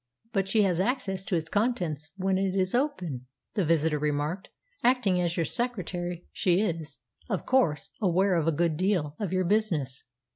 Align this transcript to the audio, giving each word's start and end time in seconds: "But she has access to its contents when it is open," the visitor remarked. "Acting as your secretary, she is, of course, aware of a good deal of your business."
"But 0.33 0.47
she 0.47 0.63
has 0.63 0.79
access 0.79 1.23
to 1.25 1.35
its 1.35 1.47
contents 1.47 2.09
when 2.17 2.39
it 2.39 2.55
is 2.55 2.73
open," 2.73 3.27
the 3.53 3.63
visitor 3.63 3.99
remarked. 3.99 4.49
"Acting 4.83 5.21
as 5.21 5.37
your 5.37 5.45
secretary, 5.45 6.25
she 6.31 6.59
is, 6.59 6.97
of 7.29 7.45
course, 7.45 7.91
aware 8.01 8.33
of 8.33 8.47
a 8.47 8.51
good 8.51 8.77
deal 8.77 9.15
of 9.19 9.31
your 9.31 9.45
business." 9.45 10.03